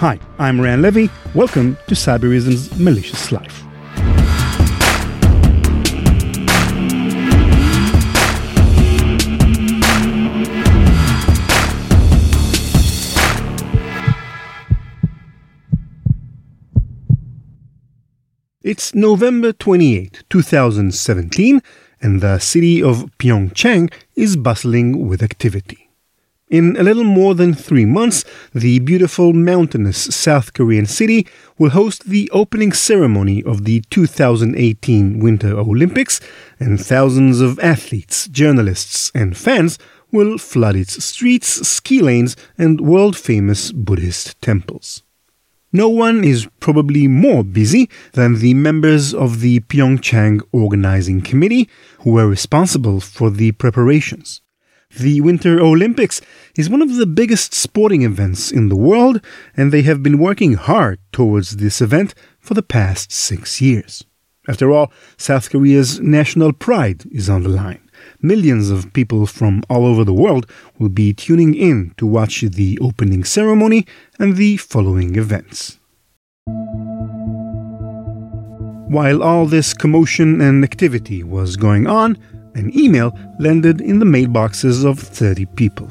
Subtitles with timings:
[0.00, 1.08] Hi, I'm Ran Levi.
[1.34, 3.64] Welcome to Cybereason's Malicious Life.
[18.62, 21.60] It's November 28, 2017,
[22.00, 25.87] and the city of Pyeongchang is bustling with activity.
[26.50, 31.26] In a little more than three months, the beautiful mountainous South Korean city
[31.58, 36.22] will host the opening ceremony of the 2018 Winter Olympics,
[36.58, 39.78] and thousands of athletes, journalists, and fans
[40.10, 45.02] will flood its streets, ski lanes, and world famous Buddhist temples.
[45.70, 51.68] No one is probably more busy than the members of the Pyeongchang Organizing Committee
[51.98, 54.40] who were responsible for the preparations.
[54.96, 56.22] The Winter Olympics
[56.56, 59.20] is one of the biggest sporting events in the world,
[59.54, 64.04] and they have been working hard towards this event for the past six years.
[64.48, 67.82] After all, South Korea's national pride is on the line.
[68.22, 72.78] Millions of people from all over the world will be tuning in to watch the
[72.80, 73.86] opening ceremony
[74.18, 75.78] and the following events.
[78.88, 82.16] While all this commotion and activity was going on,
[82.54, 85.88] an email landed in the mailboxes of 30 people.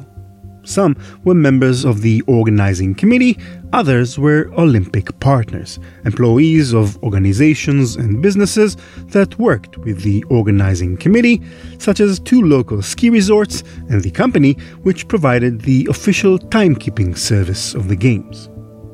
[0.68, 3.38] Some were members of the organizing committee,
[3.72, 11.40] others were Olympic partners, employees of organizations and businesses that worked with the organizing committee,
[11.78, 17.74] such as two local ski resorts and the company which provided the official timekeeping service
[17.74, 18.50] of the Games.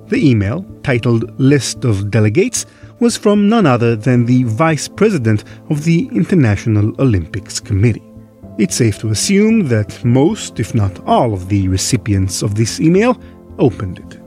[0.06, 2.66] The email, titled List of Delegates,
[3.04, 8.10] was from none other than the vice president of the International Olympics Committee.
[8.58, 13.20] It's safe to assume that most, if not all, of the recipients of this email
[13.58, 14.18] opened it.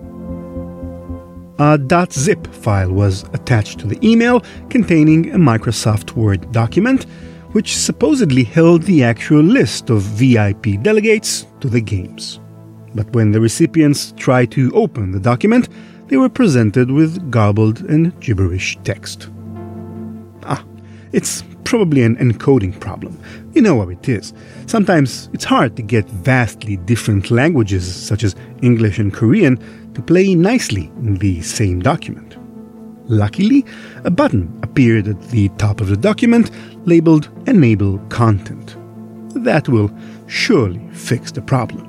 [1.58, 7.08] A .zip file was attached to the email containing a Microsoft Word document
[7.54, 12.40] which supposedly held the actual list of VIP delegates to the games.
[12.94, 15.68] But when the recipients tried to open the document,
[16.08, 19.30] they were presented with garbled and gibberish text.
[20.44, 20.64] Ah,
[21.12, 23.20] it's probably an encoding problem.
[23.54, 24.34] You know how it is.
[24.68, 29.58] Sometimes it's hard to get vastly different languages, such as English and Korean,
[29.94, 32.38] to play nicely in the same document.
[33.10, 33.66] Luckily,
[34.04, 36.52] a button appeared at the top of the document
[36.86, 38.76] labeled Enable Content.
[39.44, 39.92] That will
[40.28, 41.87] surely fix the problem.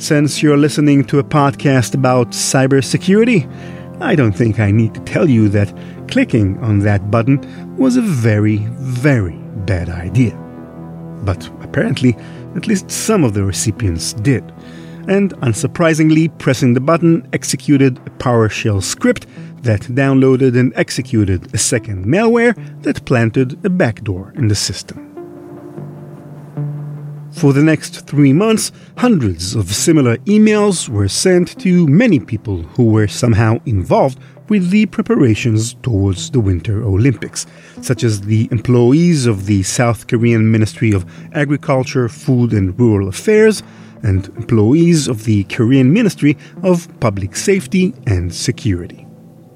[0.00, 3.50] Since you're listening to a podcast about cybersecurity,
[4.00, 5.76] I don't think I need to tell you that
[6.06, 7.40] clicking on that button
[7.76, 9.36] was a very, very
[9.66, 10.36] bad idea.
[11.24, 12.16] But apparently,
[12.54, 14.44] at least some of the recipients did.
[15.08, 19.26] And unsurprisingly, pressing the button executed a PowerShell script
[19.62, 22.54] that downloaded and executed a second malware
[22.84, 25.07] that planted a backdoor in the system.
[27.38, 32.86] For the next three months, hundreds of similar emails were sent to many people who
[32.86, 34.18] were somehow involved
[34.48, 37.46] with the preparations towards the Winter Olympics,
[37.80, 43.62] such as the employees of the South Korean Ministry of Agriculture, Food and Rural Affairs,
[44.02, 49.06] and employees of the Korean Ministry of Public Safety and Security.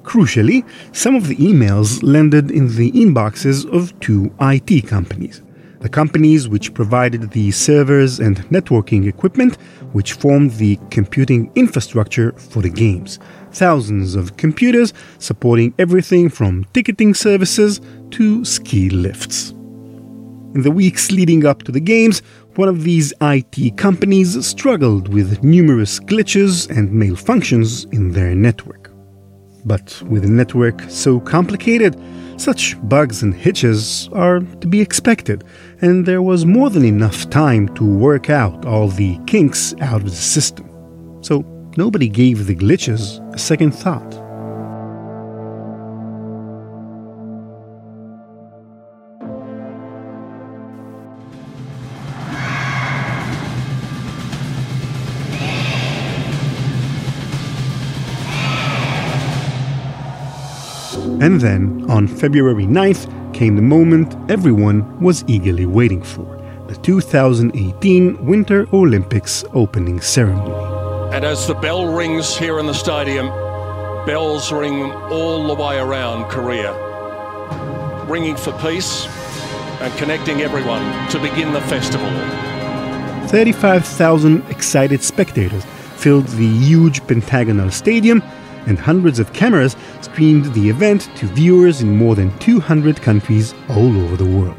[0.04, 5.42] Crucially, some of the emails landed in the inboxes of two IT companies
[5.82, 9.56] the companies which provided the servers and networking equipment
[9.92, 13.18] which formed the computing infrastructure for the games.
[13.50, 17.80] Thousands of computers supporting everything from ticketing services
[18.12, 19.50] to ski lifts.
[20.54, 22.22] In the weeks leading up to the games,
[22.54, 28.90] one of these IT companies struggled with numerous glitches and malfunctions in their network.
[29.64, 31.96] But with a network so complicated,
[32.36, 35.44] such bugs and hitches are to be expected,
[35.82, 40.10] and there was more than enough time to work out all the kinks out of
[40.10, 40.68] the system.
[41.22, 41.40] So
[41.76, 44.14] nobody gave the glitches a second thought.
[61.20, 66.38] And then, on February 9th, came the moment everyone was eagerly waiting for
[66.68, 70.54] the 2018 Winter Olympics opening ceremony.
[71.14, 73.28] And as the bell rings here in the stadium,
[74.06, 76.72] bells ring all the way around Korea,
[78.06, 79.06] ringing for peace
[79.80, 82.08] and connecting everyone to begin the festival.
[83.28, 85.64] 35,000 excited spectators
[85.96, 88.22] filled the huge pentagonal stadium,
[88.66, 93.96] and hundreds of cameras streamed the event to viewers in more than 200 countries all
[94.02, 94.56] over the world.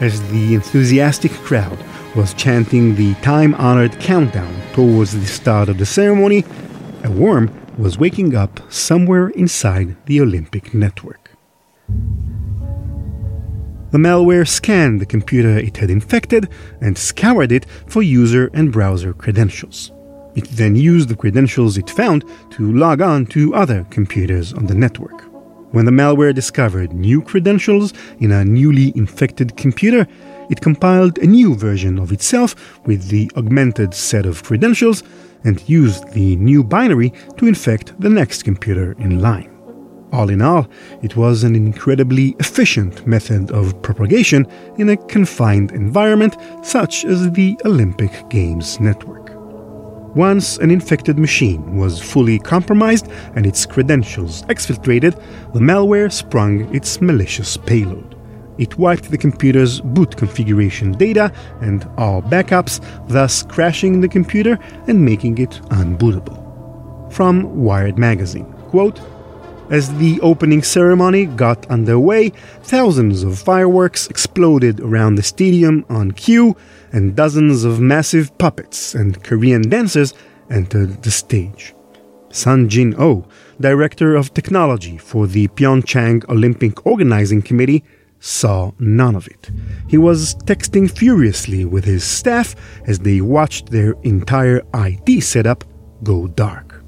[0.00, 1.78] As the enthusiastic crowd
[2.16, 6.44] was chanting the time honored countdown towards the start of the ceremony,
[7.04, 11.30] a worm was waking up somewhere inside the Olympic network.
[13.90, 16.48] The malware scanned the computer it had infected
[16.80, 19.90] and scoured it for user and browser credentials.
[20.34, 24.74] It then used the credentials it found to log on to other computers on the
[24.74, 25.24] network.
[25.72, 30.06] When the malware discovered new credentials in a newly infected computer,
[30.50, 35.04] it compiled a new version of itself with the augmented set of credentials
[35.44, 39.56] and used the new binary to infect the next computer in line.
[40.12, 40.66] All in all,
[41.02, 44.46] it was an incredibly efficient method of propagation
[44.76, 49.19] in a confined environment such as the Olympic Games network.
[50.14, 55.14] Once an infected machine was fully compromised and its credentials exfiltrated,
[55.52, 58.16] the malware sprung its malicious payload.
[58.58, 64.58] It wiped the computer's boot configuration data and all backups, thus crashing the computer
[64.88, 67.12] and making it unbootable.
[67.12, 69.00] From Wired Magazine, quote,
[69.70, 72.30] as the opening ceremony got underway,
[72.64, 76.56] thousands of fireworks exploded around the stadium on cue,
[76.92, 80.14] and dozens of massive puppets and Korean dancers
[80.50, 81.74] entered the stage.
[82.30, 83.26] Sang-jin Oh,
[83.60, 87.84] director of technology for the Pyeongchang Olympic Organizing Committee,
[88.20, 89.50] saw none of it.
[89.88, 92.54] He was texting furiously with his staff
[92.86, 95.64] as they watched their entire IT setup
[96.02, 96.84] go dark.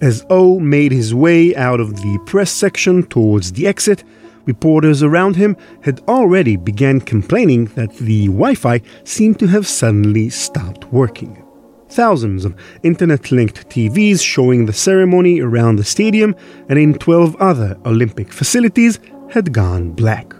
[0.00, 4.02] As O made his way out of the press section towards the exit,
[4.44, 10.28] reporters around him had already begun complaining that the Wi Fi seemed to have suddenly
[10.30, 11.42] stopped working.
[11.88, 16.34] Thousands of internet linked TVs showing the ceremony around the stadium
[16.70, 18.98] and in 12 other Olympic facilities
[19.30, 20.34] had gone black.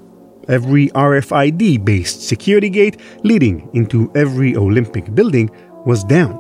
[0.49, 5.51] Every RFID based security gate leading into every Olympic building
[5.85, 6.39] was down.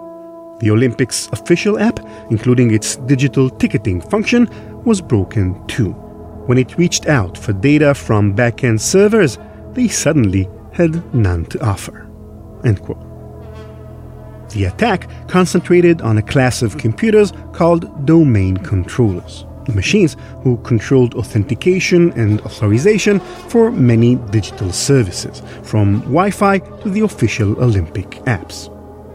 [0.60, 2.00] The Olympics official app,
[2.30, 4.48] including its digital ticketing function,
[4.84, 6.01] was broken too.
[6.46, 9.38] When it reached out for data from backend servers,
[9.72, 12.08] they suddenly had none to offer.
[14.50, 21.14] The attack concentrated on a class of computers called domain controllers, the machines who controlled
[21.14, 28.68] authentication and authorization for many digital services, from Wi Fi to the official Olympic apps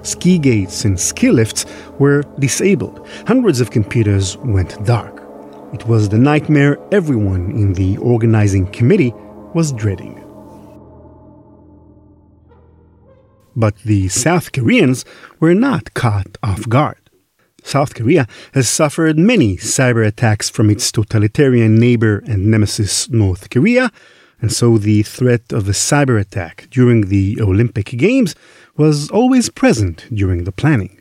[0.07, 1.65] ski gates and ski lifts
[1.99, 3.05] were disabled.
[3.27, 5.16] Hundreds of computers went dark.
[5.73, 9.13] It was the nightmare everyone in the organizing committee
[9.53, 10.23] was dreading.
[13.55, 15.03] But the South Koreans
[15.39, 17.09] were not caught off guard.
[17.63, 23.91] South Korea has suffered many cyber attacks from its totalitarian neighbor and nemesis North Korea,
[24.39, 28.35] and so the threat of a cyber attack during the Olympic Games
[28.77, 30.96] was always present during the planning.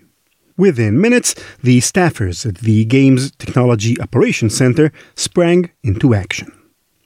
[0.59, 6.51] Within minutes, the staffers at the Games Technology Operations Center sprang into action.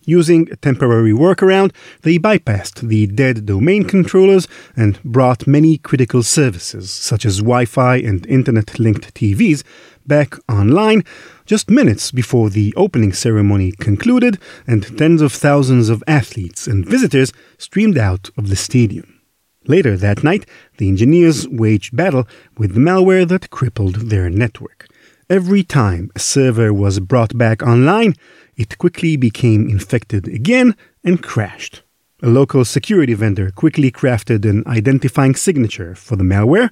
[0.05, 6.91] Using a temporary workaround, they bypassed the dead domain controllers and brought many critical services,
[6.91, 9.63] such as Wi Fi and Internet linked TVs,
[10.07, 11.05] back online
[11.45, 17.33] just minutes before the opening ceremony concluded and tens of thousands of athletes and visitors
[17.59, 19.20] streamed out of the stadium.
[19.67, 20.47] Later that night,
[20.79, 22.27] the engineers waged battle
[22.57, 24.89] with the malware that crippled their network.
[25.29, 28.15] Every time a server was brought back online,
[28.57, 30.75] it quickly became infected again
[31.05, 31.83] and crashed.
[32.23, 36.71] A local security vendor quickly crafted an identifying signature for the malware,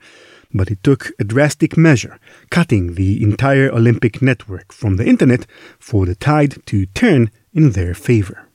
[0.52, 2.18] but it took a drastic measure,
[2.50, 5.47] cutting the entire Olympic network from the internet
[5.78, 8.49] for the tide to turn in their favor.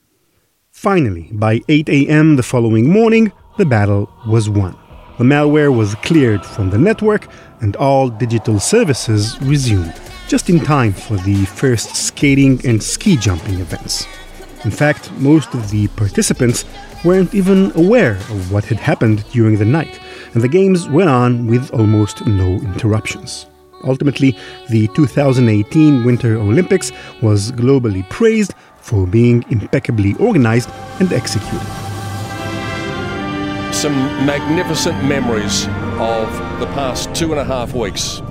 [0.70, 2.36] Finally, by 8 a.m.
[2.36, 4.76] the following morning, the battle was won.
[5.18, 7.28] The malware was cleared from the network
[7.60, 9.94] and all digital services resumed,
[10.26, 14.06] just in time for the first skating and ski jumping events.
[14.64, 16.64] In fact, most of the participants
[17.04, 20.00] weren't even aware of what had happened during the night,
[20.32, 23.46] and the games went on with almost no interruptions.
[23.84, 24.36] Ultimately,
[24.70, 26.90] the 2018 Winter Olympics
[27.22, 31.83] was globally praised for being impeccably organized and executed
[33.74, 35.66] some magnificent memories
[35.98, 36.28] of
[36.60, 38.22] the past two and a half weeks.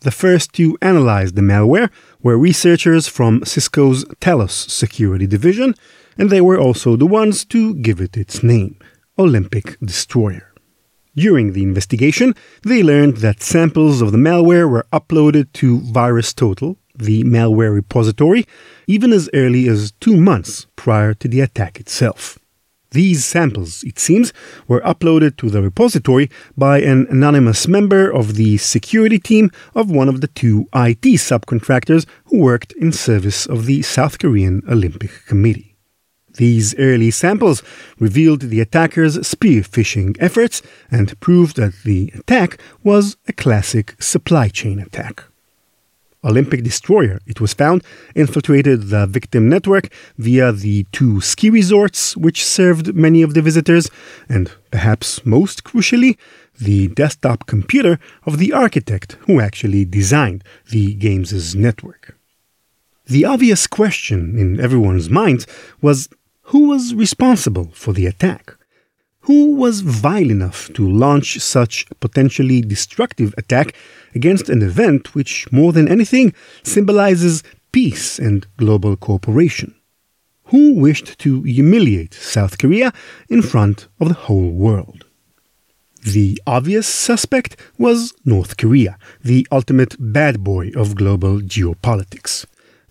[0.00, 1.90] The first to analyze the malware
[2.22, 5.74] were researchers from Cisco's Talos security division,
[6.16, 8.78] and they were also the ones to give it its name
[9.18, 10.54] Olympic Destroyer.
[11.14, 17.24] During the investigation, they learned that samples of the malware were uploaded to VirusTotal, the
[17.24, 18.46] malware repository,
[18.86, 22.38] even as early as two months prior to the attack itself.
[22.90, 24.32] These samples, it seems,
[24.68, 30.08] were uploaded to the repository by an anonymous member of the security team of one
[30.08, 35.76] of the two IT subcontractors who worked in service of the South Korean Olympic Committee.
[36.36, 37.62] These early samples
[37.98, 44.48] revealed the attackers' spear phishing efforts and proved that the attack was a classic supply
[44.48, 45.24] chain attack.
[46.26, 52.44] Olympic Destroyer, it was found, infiltrated the victim network via the two ski resorts which
[52.44, 53.88] served many of the visitors,
[54.28, 56.18] and perhaps most crucially,
[56.60, 62.18] the desktop computer of the architect who actually designed the game's network.
[63.06, 65.46] The obvious question in everyone's minds
[65.80, 66.08] was
[66.50, 68.55] who was responsible for the attack?
[69.26, 73.74] Who was vile enough to launch such potentially destructive attack
[74.14, 77.42] against an event which, more than anything, symbolizes
[77.72, 79.74] peace and global cooperation?
[80.50, 82.92] Who wished to humiliate South Korea
[83.28, 85.04] in front of the whole world?
[86.04, 92.46] The obvious suspect was North Korea, the ultimate bad boy of global geopolitics.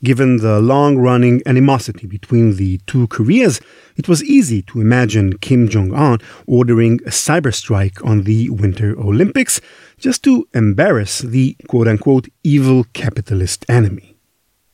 [0.06, 3.60] Given the long running animosity between the two Koreas,
[3.98, 8.96] it was easy to imagine Kim Jong un ordering a cyber strike on the Winter
[9.00, 9.60] Olympics
[9.98, 14.16] just to embarrass the quote unquote evil capitalist enemy.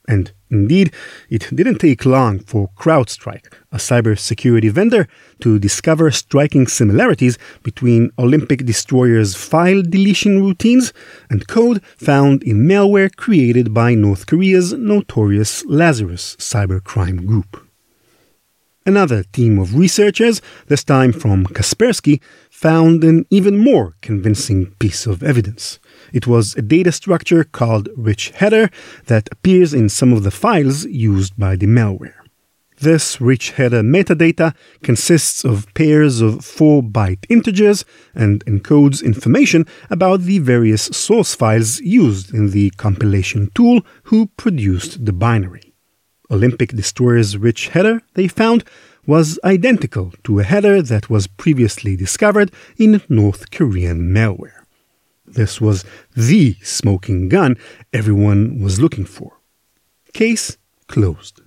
[0.05, 0.93] And indeed,
[1.29, 5.07] it didn't take long for CrowdStrike, a cybersecurity vendor,
[5.39, 10.93] to discover striking similarities between Olympic Destroyer's file deletion routines
[11.29, 17.65] and code found in malware created by North Korea's notorious Lazarus cybercrime group.
[18.85, 25.21] Another team of researchers, this time from Kaspersky, found an even more convincing piece of
[25.21, 25.79] evidence.
[26.11, 28.69] It was a data structure called rich header
[29.05, 32.15] that appears in some of the files used by the malware.
[32.79, 40.21] This rich header metadata consists of pairs of 4 byte integers and encodes information about
[40.21, 45.73] the various source files used in the compilation tool who produced the binary.
[46.31, 48.63] Olympic Destroyer's rich header, they found,
[49.05, 54.60] was identical to a header that was previously discovered in North Korean malware.
[55.33, 57.57] This was the smoking gun
[57.93, 59.39] everyone was looking for.
[60.13, 60.57] Case
[60.87, 61.41] closed.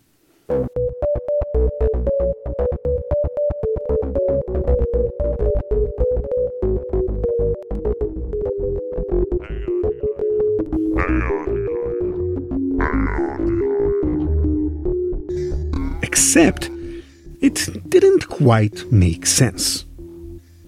[16.03, 16.71] Except
[17.43, 19.85] it didn't quite make sense.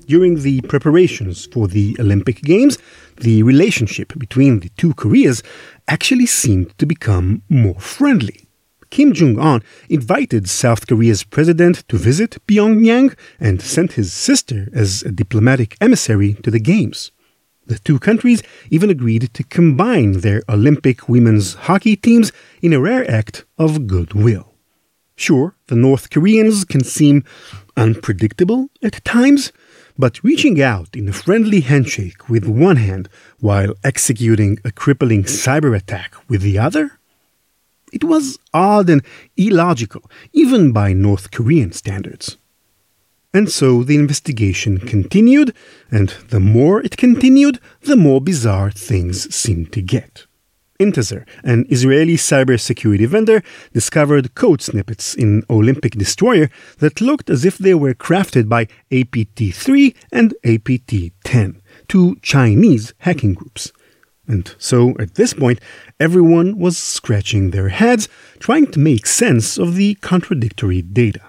[0.06, 2.78] During the preparations for the Olympic Games,
[3.20, 5.42] the relationship between the two Koreas
[5.88, 8.46] actually seemed to become more friendly.
[8.90, 15.02] Kim Jong un invited South Korea's president to visit Pyongyang and sent his sister as
[15.02, 17.10] a diplomatic emissary to the Games.
[17.66, 22.30] The two countries even agreed to combine their Olympic women's hockey teams
[22.62, 24.54] in a rare act of goodwill.
[25.16, 27.24] Sure, the North Koreans can seem
[27.76, 29.52] unpredictable at times,
[29.98, 33.08] but reaching out in a friendly handshake with one hand
[33.40, 36.98] while executing a crippling cyber attack with the other?
[37.92, 39.02] It was odd and
[39.36, 42.36] illogical, even by North Korean standards.
[43.32, 45.54] And so the investigation continued,
[45.90, 50.26] and the more it continued, the more bizarre things seemed to get.
[50.78, 53.42] Intezer, an Israeli cybersecurity vendor,
[53.72, 59.54] discovered code snippets in Olympic Destroyer that looked as if they were crafted by APT
[59.54, 63.72] 3 and APT 10, two Chinese hacking groups.
[64.28, 65.60] And so, at this point,
[66.00, 68.08] everyone was scratching their heads,
[68.40, 71.22] trying to make sense of the contradictory data.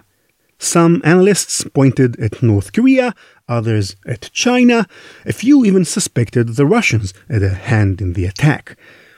[0.59, 3.13] Some analysts pointed at North Korea,
[3.47, 4.87] others at China,
[5.25, 8.75] a few even suspected the Russians had a hand in the attack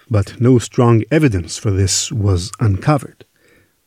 [0.10, 3.26] but no strong evidence for this was uncovered.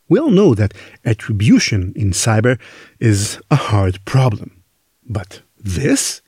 [0.09, 0.75] We all know that
[1.05, 2.61] attribution in cyber
[3.01, 4.63] is a hard problem.
[5.09, 6.23] But this?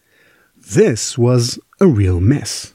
[0.57, 2.75] This was a real mess.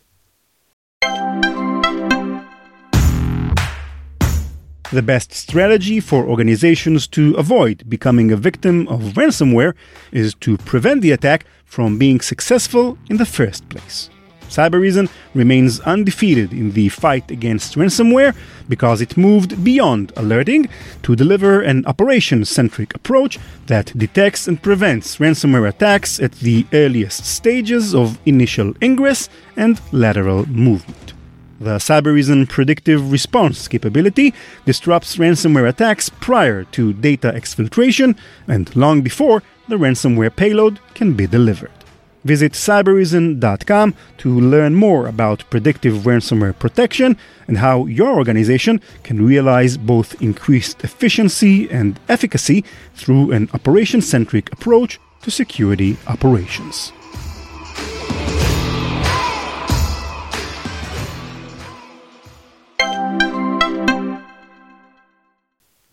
[4.92, 9.76] The best strategy for organizations to avoid becoming a victim of ransomware
[10.12, 14.10] is to prevent the attack from being successful in the first place.
[14.50, 18.36] Cybereason remains undefeated in the fight against ransomware
[18.68, 20.68] because it moved beyond alerting
[21.04, 27.26] to deliver an operation centric approach that detects and prevents ransomware attacks at the earliest
[27.26, 31.14] stages of initial ingress and lateral movement.
[31.62, 34.34] The Cybereason predictive response capability
[34.66, 41.28] disrupts ransomware attacks prior to data exfiltration and long before the ransomware payload can be
[41.28, 41.79] delivered.
[42.26, 49.78] Visit cybereason.com to learn more about predictive ransomware protection and how your organization can realize
[49.78, 56.92] both increased efficiency and efficacy through an operation centric approach to security operations.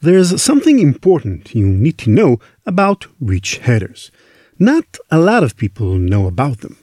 [0.01, 4.13] There's something important you need to know about rich headers.
[4.59, 6.79] Not a lot of people know about them.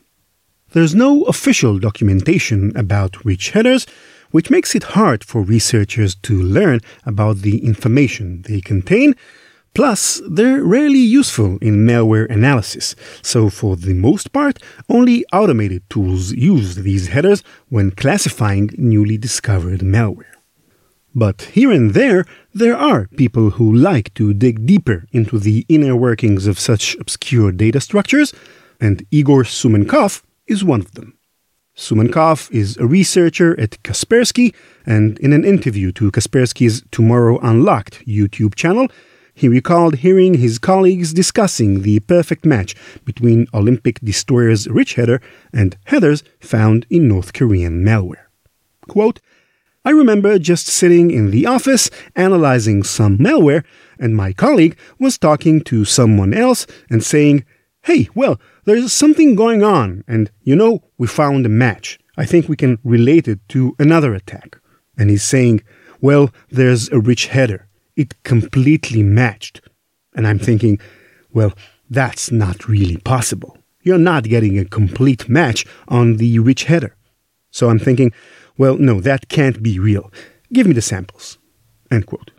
[0.74, 3.88] There's no official documentation about rich headers,
[4.30, 9.16] which makes it hard for researchers to learn about the information they contain.
[9.74, 16.32] Plus, they're rarely useful in malware analysis, so for the most part, only automated tools
[16.32, 20.33] use these headers when classifying newly discovered malware.
[21.16, 25.96] But here and there, there are people who like to dig deeper into the inner
[25.96, 28.34] workings of such obscure data structures,
[28.80, 31.18] and Igor Soumenkov is one of them.
[31.76, 34.54] Soumenkov is a researcher at Kaspersky,
[34.86, 38.88] and in an interview to Kaspersky's Tomorrow Unlocked YouTube channel,
[39.36, 45.76] he recalled hearing his colleagues discussing the perfect match between Olympic Destroyer's rich header and
[45.86, 48.26] headers found in North Korean malware.
[48.88, 49.20] Quote,
[49.86, 53.66] I remember just sitting in the office analyzing some malware,
[54.00, 57.44] and my colleague was talking to someone else and saying,
[57.82, 62.00] Hey, well, there's something going on, and you know, we found a match.
[62.16, 64.58] I think we can relate it to another attack.
[64.98, 65.62] And he's saying,
[66.00, 67.68] Well, there's a rich header.
[67.98, 69.60] It completely matched.
[70.16, 70.80] And I'm thinking,
[71.34, 71.52] Well,
[71.90, 73.58] that's not really possible.
[73.82, 76.96] You're not getting a complete match on the rich header.
[77.52, 78.14] So I'm thinking,
[78.58, 80.12] well, no, that can't be real.
[80.52, 81.38] Give me the samples.
[81.92, 82.32] End quote.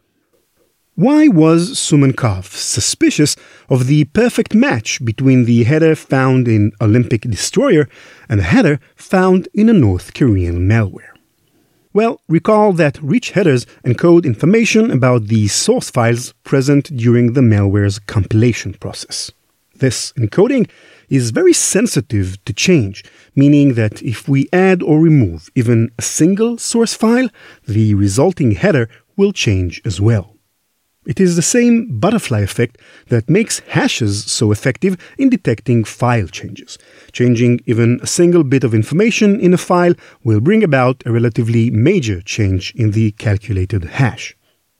[0.96, 3.35] Why was Soumenkov suspicious
[3.68, 7.88] of the perfect match between the header found in Olympic Destroyer
[8.29, 11.11] and the header found in a North Korean malware?
[11.92, 17.98] Well, recall that rich headers encode information about the source files present during the malware's
[17.98, 19.33] compilation process.
[19.74, 20.68] This encoding
[21.14, 26.59] is very sensitive to change, meaning that if we add or remove even a single
[26.59, 27.29] source file,
[27.66, 30.35] the resulting header will change as well.
[31.07, 36.79] It is the same butterfly effect that makes hashes so effective in detecting file changes.
[37.12, 41.70] Changing even a single bit of information in a file will bring about a relatively
[41.70, 44.35] major change in the calculated hash.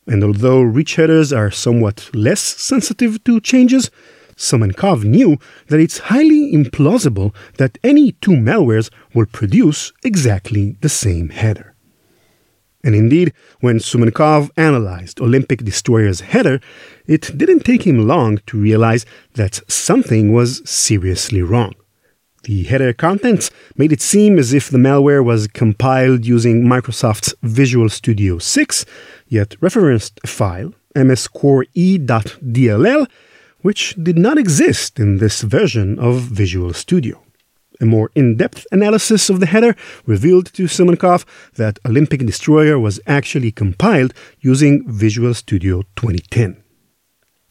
[0.07, 3.91] And although rich headers are somewhat less sensitive to changes,
[4.37, 11.29] Soumenkov knew that it's highly implausible that any two malwares will produce exactly the same
[11.31, 11.75] header.
[12.85, 16.61] And indeed, when Soumenkov analyzed Olympic Destroyer's header,
[17.07, 21.73] it didn't take him long to realize that something was seriously wrong.
[22.43, 27.89] The header contents made it seem as if the malware was compiled using Microsoft's Visual
[27.89, 28.85] Studio 6,
[29.29, 32.07] yet referenced a file, mscoree.dll,
[33.65, 37.17] which did not exist in this version of Visual Studio.
[37.81, 39.75] A more in depth analysis of the header
[40.05, 41.25] revealed to Soumenkov
[41.55, 46.63] that Olympic Destroyer was actually compiled using Visual Studio 2010.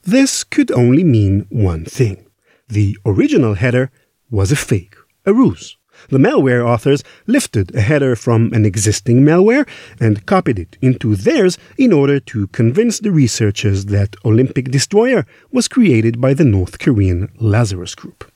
[0.03, 2.27] This could only mean one thing
[2.67, 3.89] the original header
[4.29, 4.95] was a fake,
[5.25, 5.77] a ruse
[6.09, 9.67] the malware authors lifted a header from an existing malware
[9.99, 15.67] and copied it into theirs in order to convince the researchers that Olympic Destroyer was
[15.67, 18.31] created by the North Korean Lazarus Group.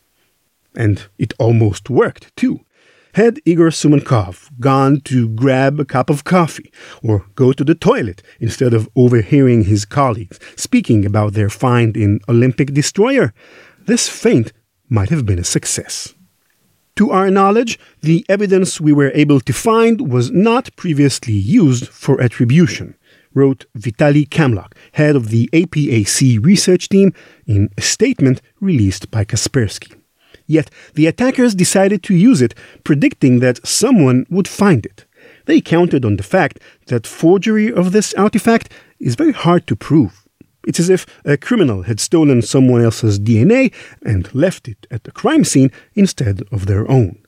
[0.75, 2.61] And it almost worked, too.
[3.13, 8.21] Had Igor Soumenkov gone to grab a cup of coffee or go to the toilet
[8.39, 13.33] instead of overhearing his colleagues speaking about their find in Olympic Destroyer,
[13.87, 14.53] this feint
[14.87, 16.13] might have been a success.
[16.97, 22.19] To our knowledge, the evidence we were able to find was not previously used for
[22.19, 22.95] attribution,
[23.35, 27.13] wrote Vitaly Kamluk, head of the APAC research team,
[27.45, 29.93] in a statement released by Kaspersky.
[30.47, 35.05] Yet the attackers decided to use it, predicting that someone would find it.
[35.45, 40.26] They counted on the fact that forgery of this artifact is very hard to prove.
[40.67, 45.13] It's as if a criminal had stolen someone else's DNA and left it at the
[45.13, 47.19] crime scene instead of their own.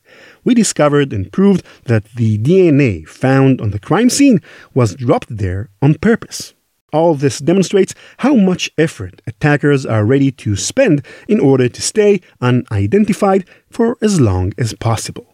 [0.43, 4.41] we discovered and proved that the DNA found on the crime scene
[4.73, 6.53] was dropped there on purpose.
[6.91, 12.21] All this demonstrates how much effort attackers are ready to spend in order to stay
[12.41, 15.27] unidentified for as long as possible.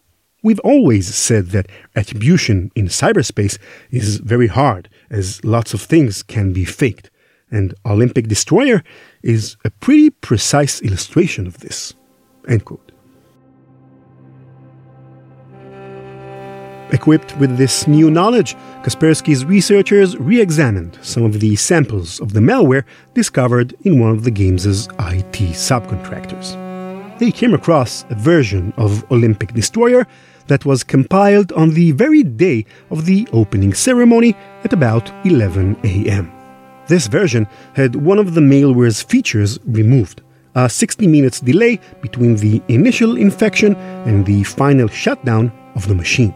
[0.43, 3.57] We've always said that attribution in cyberspace
[3.89, 7.09] is very hard, as lots of things can be faked,
[7.51, 8.84] and Olympic Destroyer
[9.23, 11.93] is a pretty precise illustration of this.
[12.47, 12.91] End quote.
[16.91, 22.39] Equipped with this new knowledge, Kaspersky's researchers re examined some of the samples of the
[22.39, 26.55] malware discovered in one of the game's IT subcontractors.
[27.17, 30.05] They came across a version of Olympic Destroyer
[30.47, 36.34] that was compiled on the very day of the opening ceremony at about 11 a.m.
[36.87, 40.21] This version had one of the malware's features removed
[40.55, 46.33] a 60 minutes delay between the initial infection and the final shutdown of the machine.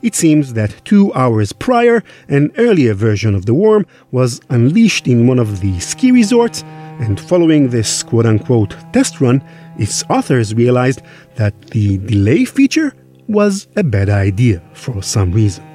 [0.00, 5.26] It seems that two hours prior, an earlier version of the worm was unleashed in
[5.26, 6.62] one of the ski resorts,
[7.00, 9.42] and following this quote unquote test run,
[9.76, 11.02] its authors realized
[11.34, 12.94] that the delay feature
[13.26, 15.67] was a bad idea for some reason.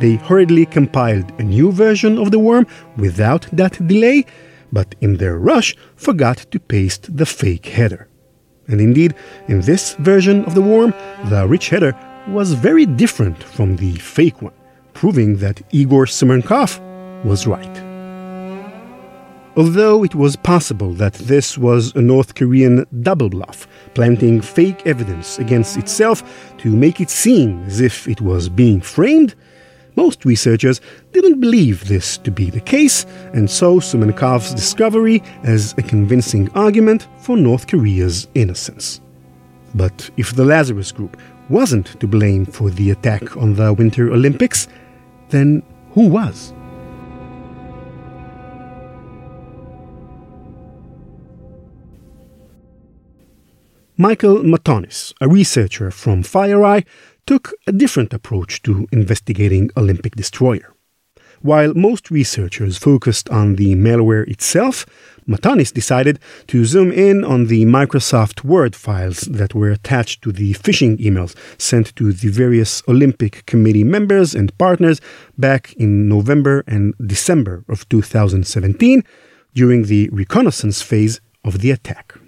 [0.00, 4.24] They hurriedly compiled a new version of the worm without that delay,
[4.72, 8.08] but in their rush forgot to paste the fake header.
[8.66, 9.14] And indeed,
[9.48, 11.94] in this version of the worm, the rich header
[12.28, 14.54] was very different from the fake one,
[14.94, 16.80] proving that Igor Soumenkov
[17.24, 17.90] was right.
[19.56, 25.38] Although it was possible that this was a North Korean double bluff, planting fake evidence
[25.38, 26.22] against itself
[26.58, 29.34] to make it seem as if it was being framed,
[29.96, 30.80] most researchers
[31.12, 37.08] didn't believe this to be the case and saw Soumenkov's discovery as a convincing argument
[37.18, 39.00] for North Korea's innocence.
[39.74, 41.16] But if the Lazarus Group
[41.48, 44.68] wasn't to blame for the attack on the Winter Olympics,
[45.30, 46.52] then who was?
[54.00, 56.86] Michael Matonis, a researcher from FireEye,
[57.30, 60.74] took a different approach to investigating Olympic Destroyer.
[61.42, 64.84] While most researchers focused on the malware itself,
[65.28, 70.54] Matonis decided to zoom in on the Microsoft Word files that were attached to the
[70.54, 75.00] phishing emails sent to the various Olympic Committee members and partners
[75.38, 79.04] back in November and December of 2017
[79.54, 82.19] during the reconnaissance phase of the attack.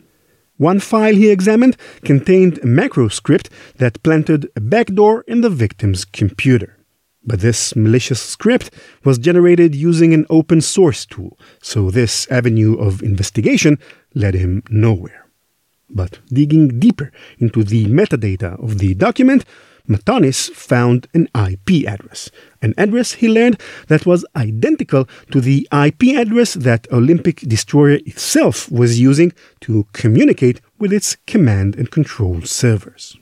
[0.62, 6.04] One file he examined contained a macro script that planted a backdoor in the victim's
[6.04, 6.78] computer.
[7.24, 8.70] But this malicious script
[9.02, 13.80] was generated using an open source tool, so this avenue of investigation
[14.14, 15.26] led him nowhere.
[15.90, 19.44] But digging deeper into the metadata of the document,
[19.88, 26.16] Matonis found an IP address, an address he learned that was identical to the IP
[26.16, 33.16] address that Olympic Destroyer itself was using to communicate with its command and control servers.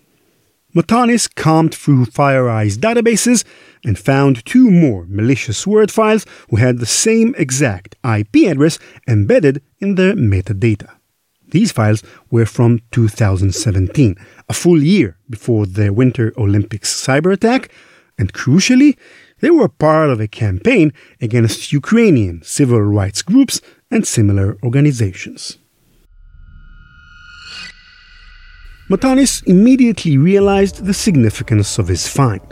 [0.75, 3.45] Matonis combed through FireEye's databases
[3.85, 9.63] and found two more malicious word files who had the same exact IP address embedded
[9.81, 11.00] in their metadata.
[11.51, 14.17] These files were from 2017,
[14.49, 17.71] a full year before the Winter Olympics cyber attack,
[18.19, 18.97] and crucially,
[19.41, 23.61] they were part of a campaign against Ukrainian civil rights groups
[23.91, 25.59] and similar organizations.
[28.91, 32.43] Matonis immediately realized the significance of his find.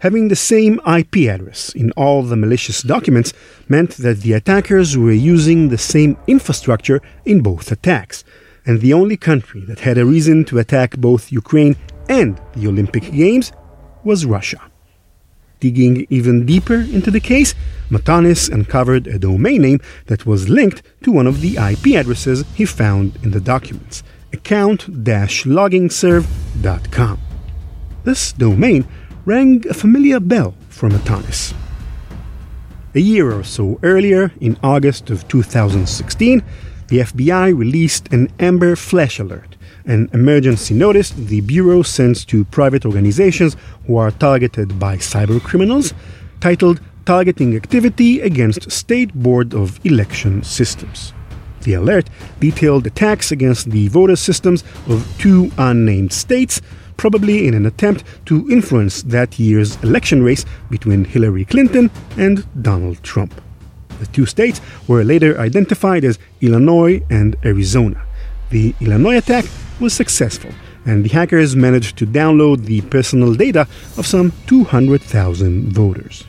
[0.00, 3.34] Having the same IP address in all the malicious documents
[3.68, 8.24] meant that the attackers were using the same infrastructure in both attacks,
[8.64, 11.76] and the only country that had a reason to attack both Ukraine
[12.08, 13.52] and the Olympic Games
[14.02, 14.62] was Russia.
[15.60, 17.54] Digging even deeper into the case,
[17.90, 22.64] Matonis uncovered a domain name that was linked to one of the IP addresses he
[22.64, 27.18] found in the documents account-loginserve.com.
[28.04, 28.86] This domain
[29.24, 31.54] rang a familiar bell for Matonis.
[32.94, 36.42] A year or so earlier, in August of 2016,
[36.88, 42.84] the FBI released an Amber Flash Alert, an emergency notice the Bureau sends to private
[42.84, 43.56] organizations
[43.86, 45.92] who are targeted by cybercriminals,
[46.40, 51.12] titled Targeting Activity Against State Board of Election Systems.
[51.62, 52.08] The alert
[52.40, 56.60] detailed attacks against the voter systems of two unnamed states,
[57.00, 63.02] probably in an attempt to influence that year's election race between Hillary Clinton and Donald
[63.02, 63.32] Trump.
[64.00, 68.02] The two states were later identified as Illinois and Arizona.
[68.50, 69.46] The Illinois attack
[69.80, 70.50] was successful,
[70.84, 76.24] and the hackers managed to download the personal data of some 200,000 voters.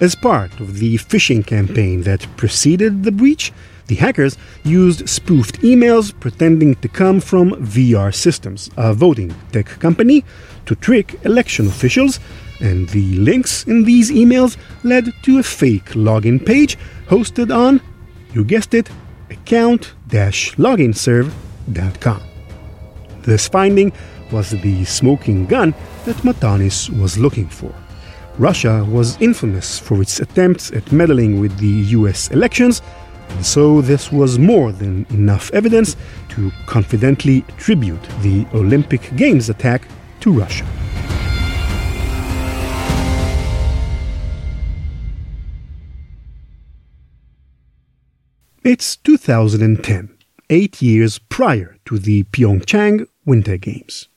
[0.00, 3.52] As part of the phishing campaign that preceded the breach,
[3.86, 10.24] the hackers used spoofed emails pretending to come from VR Systems, a voting tech company,
[10.66, 12.20] to trick election officials,
[12.60, 16.76] and the links in these emails led to a fake login page
[17.08, 17.80] hosted on,
[18.32, 18.90] you guessed it,
[19.30, 22.22] account-loginserve.com.
[23.22, 23.92] This finding
[24.30, 27.74] was the smoking gun that Matonis was looking for.
[28.38, 32.80] Russia was infamous for its attempts at meddling with the US elections,
[33.34, 35.96] and so this was more than enough evidence
[36.30, 39.88] to confidently attribute the Olympic Games attack
[40.20, 40.66] to Russia.
[48.64, 50.16] It's 2010,
[50.48, 54.08] eight years prior to the Pyeongchang Winter Games.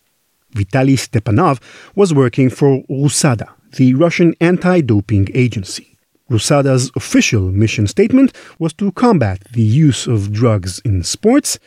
[0.53, 1.59] Vitaly Stepanov
[1.95, 5.94] was working for RUSADA, the Russian anti doping agency.
[6.29, 11.59] RUSADA's official mission statement was to combat the use of drugs in sports,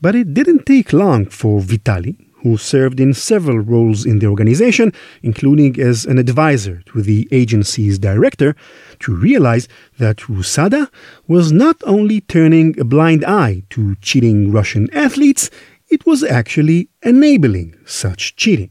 [0.00, 4.92] but it didn't take long for Vitaly, who served in several roles in the organization,
[5.22, 8.56] including as an advisor to the agency's director,
[8.98, 9.68] to realize
[9.98, 10.90] that RUSADA
[11.28, 15.50] was not only turning a blind eye to cheating Russian athletes,
[15.88, 18.70] it was actually enabling such cheating.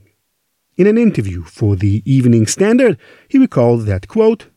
[0.75, 2.97] In an interview for the Evening Standard,
[3.29, 4.47] he recalled that, quote,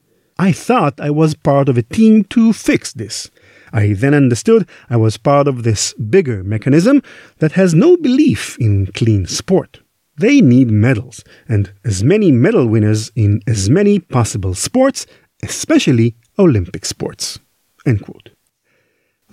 [0.43, 3.31] I thought I was part of a team to fix this.
[3.73, 7.01] I then understood I was part of this bigger mechanism
[7.39, 9.83] that has no belief in clean sport.
[10.17, 15.07] They need medals, and as many medal winners in as many possible sports,
[15.45, 17.39] especially Olympic sports.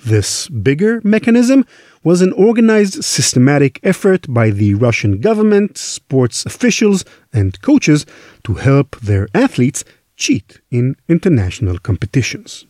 [0.05, 1.65] This bigger mechanism
[2.03, 8.05] was an organized, systematic effort by the Russian government, sports officials, and coaches
[8.43, 9.83] to help their athletes
[10.19, 12.65] cheat in international competitions.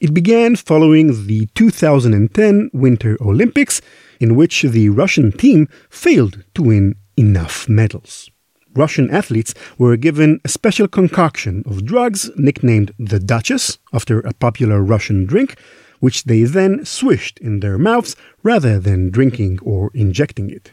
[0.00, 3.80] It began following the 2010 Winter Olympics,
[4.20, 8.28] in which the Russian team failed to win enough medals.
[8.74, 14.82] Russian athletes were given a special concoction of drugs nicknamed the Duchess, after a popular
[14.82, 15.56] Russian drink,
[16.00, 20.72] which they then swished in their mouths rather than drinking or injecting it.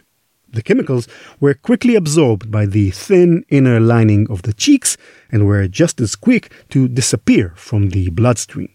[0.51, 1.07] The chemicals
[1.39, 4.97] were quickly absorbed by the thin inner lining of the cheeks
[5.31, 8.69] and were just as quick to disappear from the bloodstream.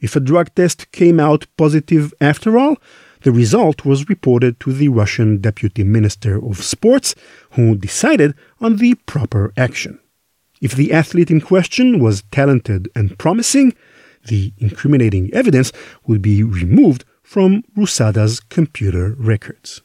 [0.00, 2.76] If a drug test came out positive after all,
[3.22, 7.14] the result was reported to the Russian Deputy Minister of Sports,
[7.52, 9.98] who decided on the proper action.
[10.60, 13.74] If the athlete in question was talented and promising,
[14.26, 15.72] the incriminating evidence
[16.06, 19.82] would be removed from RUSADA's computer records.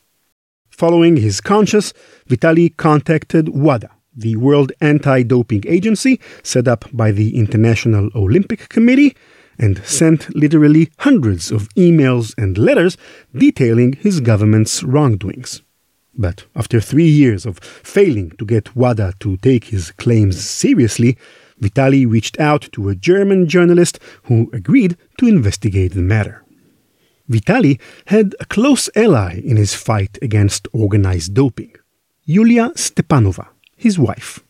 [0.77, 1.93] Following his conscience,
[2.27, 9.15] Vitaly contacted WADA, the World Anti Doping Agency set up by the International Olympic Committee,
[9.57, 12.97] and sent literally hundreds of emails and letters
[13.33, 15.61] detailing his government's wrongdoings.
[16.13, 21.17] But after three years of failing to get WADA to take his claims seriously,
[21.57, 26.44] Vitali reached out to a German journalist who agreed to investigate the matter.
[27.27, 31.73] Vitali had a close ally in his fight against organized doping
[32.23, 34.43] Yulia Stepanova, his wife.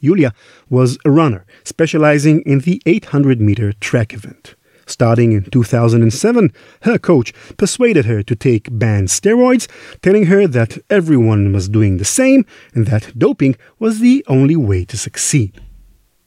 [0.00, 0.32] Yulia
[0.68, 4.54] was a runner specializing in the 800 meter track event.
[4.86, 9.68] Starting in 2007, her coach persuaded her to take banned steroids,
[10.00, 14.84] telling her that everyone was doing the same and that doping was the only way
[14.84, 15.60] to succeed.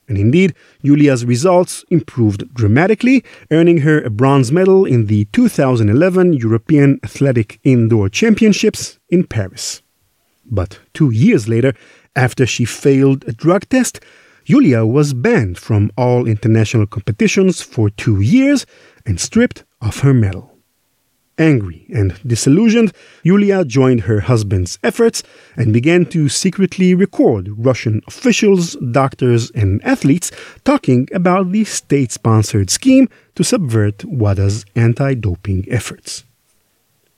[0.09, 6.99] And indeed, Yulia's results improved dramatically, earning her a bronze medal in the 2011 European
[7.03, 9.81] Athletic Indoor Championships in Paris.
[10.45, 11.73] But two years later,
[12.15, 13.99] after she failed a drug test,
[14.45, 18.65] Yulia was banned from all international competitions for two years
[19.05, 20.58] and stripped of her medal.
[21.39, 22.91] Angry and disillusioned,
[23.23, 25.23] Yulia joined her husband's efforts
[25.55, 30.31] and began to secretly record Russian officials, doctors, and athletes
[30.65, 36.25] talking about the state sponsored scheme to subvert WADA's anti doping efforts.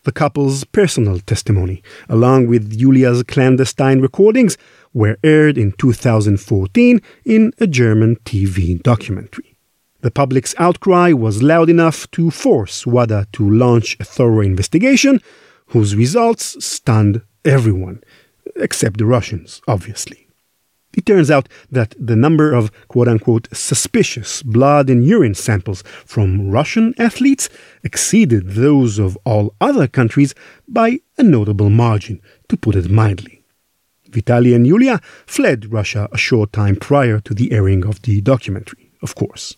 [0.03, 4.55] The couple's personal testimony, along with Yulia's clandestine recordings,
[4.93, 9.50] were aired in 2014 in a German TV documentary.
[10.01, 15.21] The public's outcry was loud enough to force WADA to launch a thorough investigation,
[15.67, 18.03] whose results stunned everyone,
[18.55, 20.27] except the Russians, obviously.
[20.93, 26.49] It turns out that the number of quote unquote suspicious blood and urine samples from
[26.49, 27.47] Russian athletes
[27.83, 30.33] exceeded those of all other countries
[30.67, 33.43] by a notable margin to put it mildly.
[34.09, 38.91] Vitaly and Yulia fled Russia a short time prior to the airing of the documentary,
[39.01, 39.55] of course.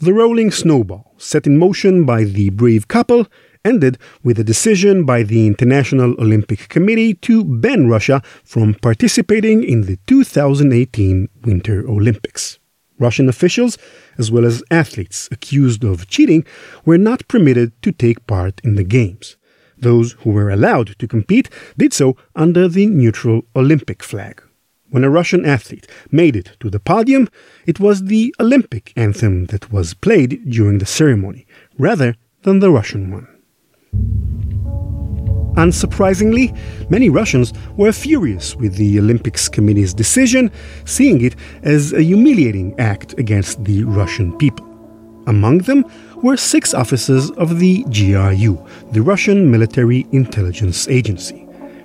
[0.00, 3.28] The rolling snowball, set in motion by the brave couple,
[3.64, 9.82] ended with a decision by the International Olympic Committee to ban Russia from participating in
[9.82, 12.58] the 2018 Winter Olympics.
[12.98, 13.78] Russian officials,
[14.18, 16.44] as well as athletes accused of cheating,
[16.84, 19.36] were not permitted to take part in the Games.
[19.78, 24.42] Those who were allowed to compete did so under the neutral Olympic flag.
[24.94, 27.28] When a Russian athlete made it to the podium,
[27.66, 33.10] it was the Olympic anthem that was played during the ceremony, rather than the Russian
[33.10, 33.26] one.
[35.56, 36.56] Unsurprisingly,
[36.90, 40.48] many Russians were furious with the Olympics Committee's decision,
[40.84, 44.64] seeing it as a humiliating act against the Russian people.
[45.26, 45.84] Among them
[46.22, 51.43] were six officers of the GRU, the Russian Military Intelligence Agency.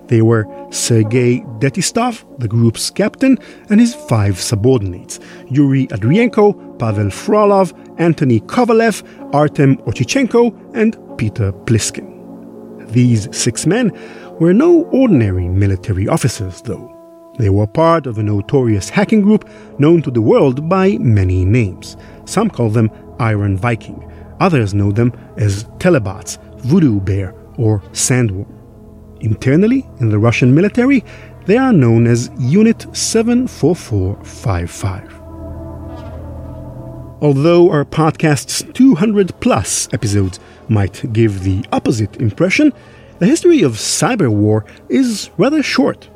[0.09, 3.37] They were Sergei Detistov, the group's captain,
[3.69, 5.19] and his five subordinates
[5.49, 12.07] Yuri Andrienko, Pavel Frolov, Anthony Kovalev, Artem Ochichenko, and Peter Pliskin.
[12.91, 13.91] These six men
[14.39, 16.95] were no ordinary military officers, though.
[17.37, 21.95] They were part of a notorious hacking group known to the world by many names.
[22.25, 28.58] Some call them Iron Viking, others know them as Telebots, Voodoo Bear, or Sandworm.
[29.21, 31.03] Internally, in the Russian military,
[31.45, 35.19] they are known as Unit 74455.
[37.21, 42.71] Although our podcast's 200 plus episodes might give the opposite impression,
[43.19, 46.09] the history of cyber war is rather short.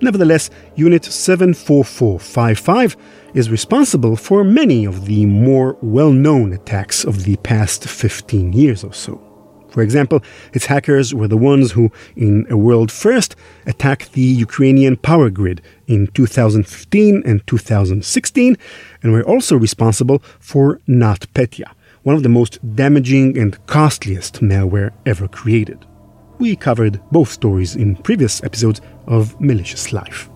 [0.00, 2.96] Nevertheless, Unit 74455
[3.34, 8.84] is responsible for many of the more well known attacks of the past 15 years
[8.84, 9.25] or so.
[9.76, 10.22] For example,
[10.54, 13.36] its hackers were the ones who, in a world first,
[13.66, 18.56] attacked the Ukrainian power grid in 2015 and 2016,
[19.02, 21.68] and were also responsible for NotPetya,
[22.04, 25.84] one of the most damaging and costliest malware ever created.
[26.38, 30.30] We covered both stories in previous episodes of Malicious Life.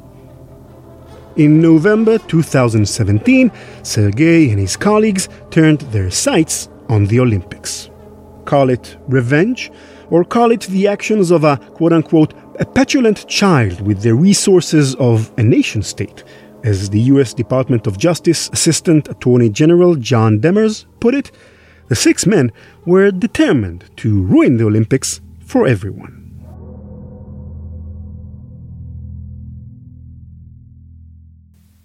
[1.37, 3.51] In November 2017,
[3.85, 7.90] Sergei and his colleagues turned their sights on the Olympics
[8.51, 9.71] call it revenge,
[10.11, 14.97] or call it the actions of a quote unquote a petulant child with the resources
[14.97, 16.25] of a nation state,
[16.65, 21.31] as the US Department of Justice Assistant Attorney General John Demers put it,
[21.87, 22.51] the six men
[22.85, 26.20] were determined to ruin the Olympics for everyone.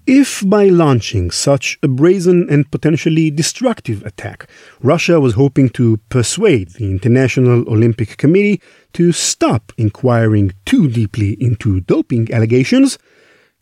[0.08, 4.48] If by launching such a brazen and potentially destructive attack,
[4.80, 8.62] Russia was hoping to persuade the International Olympic Committee
[8.94, 13.00] to stop inquiring too deeply into doping allegations,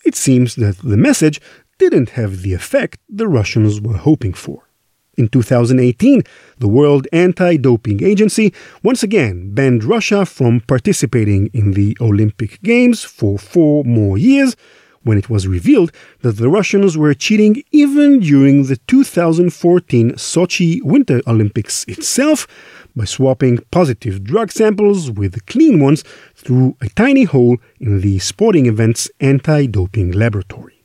[0.04, 1.40] it seems that the message
[1.80, 4.68] didn't have the effect the Russians were hoping for.
[5.16, 6.24] In 2018,
[6.58, 8.54] the World Anti Doping Agency
[8.84, 14.58] once again banned Russia from participating in the Olympic Games for four more years
[15.04, 21.22] when it was revealed that the Russians were cheating even during the 2014 Sochi Winter
[21.28, 22.48] Olympics itself
[22.96, 26.04] by swapping positive drug samples with clean ones
[26.36, 30.84] through a tiny hole in the sporting event's anti doping laboratory.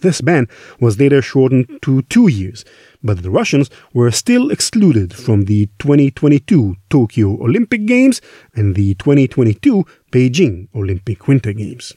[0.00, 0.46] This ban
[0.78, 2.64] was later shortened to two years,
[3.02, 8.20] but the Russians were still excluded from the 2022 Tokyo Olympic Games
[8.54, 11.94] and the 2022 Beijing Olympic Winter Games.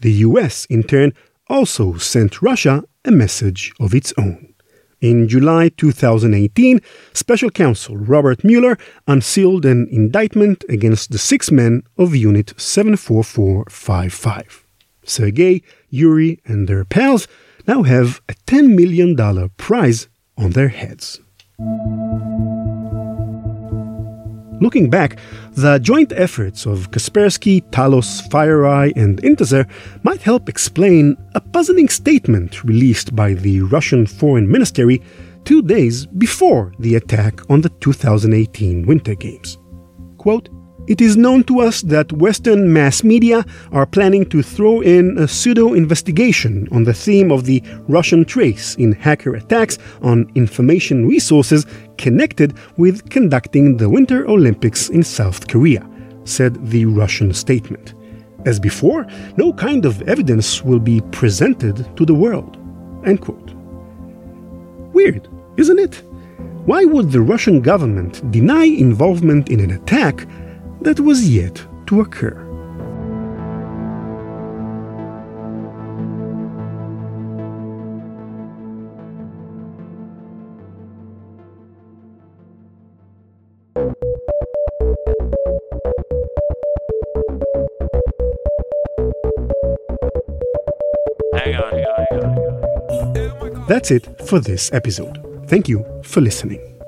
[0.00, 1.12] The US, in turn,
[1.48, 4.54] also sent Russia a message of its own.
[5.00, 6.80] In July 2018,
[7.14, 14.66] Special Counsel Robert Mueller unsealed an indictment against the six men of Unit 74455.
[15.04, 17.26] Sergei, Yuri, and their pals
[17.66, 19.16] now have a $10 million
[19.56, 21.20] prize on their heads.
[24.60, 25.18] Looking back,
[25.52, 29.66] the joint efforts of Kaspersky, Talos, FireEye, and Intezer
[30.02, 35.00] might help explain a puzzling statement released by the Russian Foreign Ministry
[35.44, 39.56] two days before the attack on the 2018 Winter Games.
[40.18, 40.50] Quote,
[40.90, 45.28] it is known to us that Western mass media are planning to throw in a
[45.28, 51.64] pseudo investigation on the theme of the Russian trace in hacker attacks on information resources
[51.96, 55.88] connected with conducting the Winter Olympics in South Korea,
[56.24, 57.94] said the Russian statement.
[58.44, 62.56] As before, no kind of evidence will be presented to the world.
[63.06, 63.52] End quote.
[64.92, 66.02] Weird, isn't it?
[66.66, 70.26] Why would the Russian government deny involvement in an attack
[70.82, 72.46] that was yet to occur.
[93.68, 95.24] That's it for this episode.
[95.46, 96.79] Thank you for listening.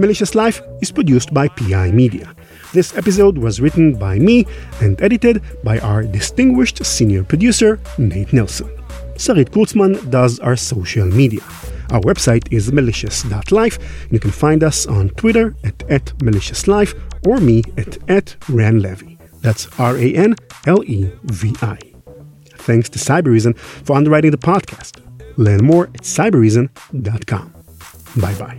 [0.00, 2.34] Malicious Life is produced by PI Media.
[2.72, 4.46] This episode was written by me
[4.80, 8.68] and edited by our distinguished senior producer, Nate Nelson.
[9.16, 11.42] Sarit Kurtzman does our social media.
[11.90, 14.08] Our website is malicious.life.
[14.10, 16.94] You can find us on Twitter at, at maliciouslife
[17.26, 19.18] or me at, at ranlevi.
[19.42, 20.36] That's R A N
[20.66, 21.78] L E V I.
[22.56, 25.00] Thanks to Cybereason for underwriting the podcast.
[25.36, 27.59] Learn more at cybereason.com.
[28.16, 28.56] Bye bye.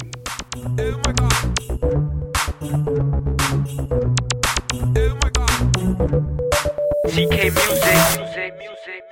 [7.12, 8.20] CK Music.
[8.20, 9.11] music, music.